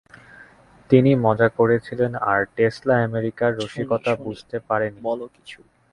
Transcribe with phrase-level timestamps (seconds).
[0.89, 4.99] তিনি মজা করেছিলেন আর টেসলা আমেরিকার রসিকতা বুঝতে পারে নি।